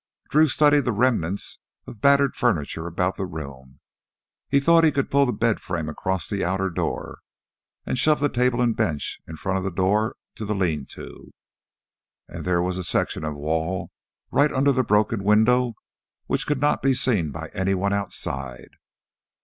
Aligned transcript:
Drew 0.31 0.47
studied 0.47 0.85
the 0.85 0.91
remnants 0.91 1.59
of 1.85 2.01
battered 2.01 2.35
furniture 2.35 2.87
about 2.87 3.17
the 3.17 3.25
room. 3.27 3.81
He 4.49 4.59
thought 4.59 4.83
he 4.83 4.91
could 4.91 5.11
pull 5.11 5.27
the 5.27 5.31
bed 5.31 5.59
frame 5.59 5.87
across 5.87 6.27
the 6.27 6.43
outer 6.43 6.71
door, 6.71 7.19
and 7.85 7.99
shove 7.99 8.19
the 8.19 8.27
table 8.27 8.63
and 8.63 8.75
bench 8.75 9.19
in 9.27 9.37
front 9.37 9.59
of 9.59 9.63
the 9.63 9.69
door 9.69 10.15
to 10.37 10.45
the 10.45 10.55
lean 10.55 10.87
to. 10.93 11.31
And 12.27 12.45
there 12.45 12.63
was 12.63 12.79
a 12.79 12.83
section 12.83 13.23
of 13.23 13.35
wall 13.35 13.91
right 14.31 14.51
under 14.51 14.71
the 14.71 14.83
broken 14.83 15.23
window 15.23 15.75
which 16.25 16.47
could 16.47 16.59
not 16.59 16.81
be 16.81 16.95
seen 16.95 17.29
by 17.29 17.49
anyone 17.53 17.93
outside. 17.93 18.77